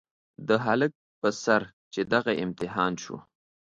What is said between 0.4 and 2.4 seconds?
د هلک په سر چې دغه